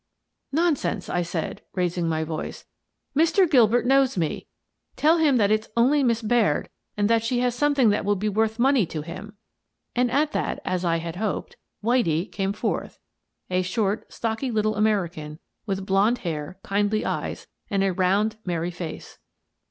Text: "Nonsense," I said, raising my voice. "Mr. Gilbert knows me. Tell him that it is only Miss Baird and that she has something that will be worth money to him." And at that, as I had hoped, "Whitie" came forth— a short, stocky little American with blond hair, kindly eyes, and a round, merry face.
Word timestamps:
"Nonsense," 0.51 1.09
I 1.11 1.21
said, 1.21 1.61
raising 1.75 2.09
my 2.09 2.23
voice. 2.23 2.65
"Mr. 3.15 3.47
Gilbert 3.47 3.85
knows 3.85 4.17
me. 4.17 4.47
Tell 4.95 5.19
him 5.19 5.37
that 5.37 5.51
it 5.51 5.65
is 5.65 5.69
only 5.77 6.01
Miss 6.03 6.23
Baird 6.23 6.69
and 6.97 7.07
that 7.07 7.23
she 7.23 7.37
has 7.41 7.53
something 7.53 7.91
that 7.91 8.03
will 8.03 8.15
be 8.15 8.27
worth 8.27 8.57
money 8.57 8.87
to 8.87 9.03
him." 9.03 9.37
And 9.95 10.09
at 10.09 10.31
that, 10.31 10.59
as 10.65 10.83
I 10.83 10.97
had 10.97 11.17
hoped, 11.17 11.55
"Whitie" 11.83 12.25
came 12.25 12.51
forth— 12.53 12.97
a 13.51 13.61
short, 13.61 14.11
stocky 14.11 14.49
little 14.49 14.75
American 14.75 15.37
with 15.67 15.85
blond 15.85 16.17
hair, 16.25 16.57
kindly 16.63 17.05
eyes, 17.05 17.45
and 17.69 17.83
a 17.83 17.93
round, 17.93 18.37
merry 18.43 18.71
face. 18.71 19.19